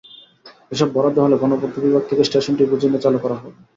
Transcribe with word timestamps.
এসব 0.71 0.87
বরাদ্দ 0.95 1.17
হলে 1.19 1.35
গণপূর্ত 1.41 1.75
বিভাগ 1.85 2.03
থেকে 2.09 2.21
স্টেশনটি 2.25 2.63
বুঝে 2.71 2.87
নিয়ে 2.89 3.03
চালু 3.05 3.17
করা 3.23 3.35
হবে। 3.37 3.51